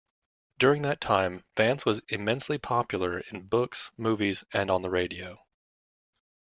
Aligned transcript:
During 0.57 0.81
that 0.81 0.99
time, 0.99 1.43
Vance 1.55 1.85
was 1.85 1.99
immensely 2.09 2.57
popular 2.57 3.19
in 3.19 3.45
books, 3.45 3.91
movies, 3.99 4.43
and 4.51 4.71
on 4.71 4.81
the 4.81 4.89
radio. 4.89 5.45